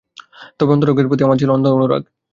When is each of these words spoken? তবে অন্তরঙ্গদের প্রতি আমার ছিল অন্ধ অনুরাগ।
তবে 0.59 0.71
অন্তরঙ্গদের 0.71 1.09
প্রতি 1.09 1.23
আমার 1.23 1.39
ছিল 1.39 1.49
অন্ধ 1.51 1.65
অনুরাগ। 1.69 2.01